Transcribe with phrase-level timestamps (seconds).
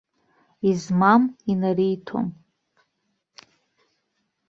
[0.69, 1.21] Измам
[1.51, 2.27] инариҭон.